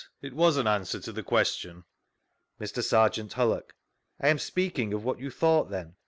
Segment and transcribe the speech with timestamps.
[0.23, 1.83] —It was in answer to the question.
[2.59, 3.69] Mt.SerjsantHullock:
[4.19, 5.93] I am speaking of what you thought then.